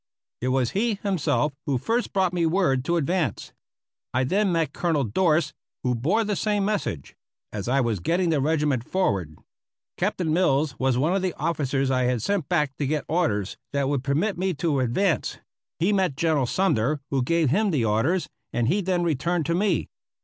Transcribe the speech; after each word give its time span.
It 0.41 0.47
was 0.47 0.71
he 0.71 0.95
himself 1.03 1.53
who 1.67 1.77
first 1.77 2.11
brought 2.11 2.33
me 2.33 2.47
word 2.47 2.83
to 2.85 2.95
advance. 2.97 3.53
I 4.15 4.23
then 4.23 4.51
met 4.51 4.73
Colonel 4.73 5.03
Dorst 5.05 5.53
who 5.83 5.93
bore 5.93 6.23
the 6.23 6.35
same 6.35 6.65
message 6.65 7.15
as 7.53 7.67
I 7.67 7.81
was 7.81 7.99
getting 7.99 8.31
the 8.31 8.41
regiment 8.41 8.83
forward. 8.83 9.37
Captain 9.99 10.33
Mills 10.33 10.73
was 10.79 10.97
one 10.97 11.15
of 11.15 11.21
the 11.21 11.35
officers 11.35 11.91
I 11.91 12.05
had 12.05 12.23
sent 12.23 12.49
back 12.49 12.75
to 12.77 12.87
get 12.87 13.05
orders 13.07 13.57
that 13.73 13.89
would 13.89 14.03
permit 14.03 14.39
me 14.39 14.55
to 14.55 14.79
advance; 14.79 15.37
he 15.77 15.93
met 15.93 16.17
General 16.17 16.47
Sumner, 16.47 16.99
who 17.11 17.21
gave 17.21 17.51
him 17.51 17.69
the 17.69 17.85
orders, 17.85 18.27
and 18.51 18.69
he 18.69 18.81
then 18.81 19.03
returned 19.03 19.45
to 19.45 19.53
me. 19.53 19.87